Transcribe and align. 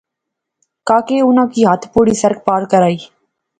کاکے 0.87 1.17
اُناں 1.25 1.47
کی 1.53 1.61
ہتھ 1.69 1.85
پوڑی 1.91 2.13
سڑک 2.21 2.39
پار 2.47 2.61
کرائی 2.71 2.97